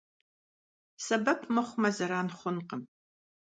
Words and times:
Сэбэп 1.05 1.41
мыхъумэ, 1.53 1.89
зэран 1.95 2.29
хъункъым. 2.37 2.81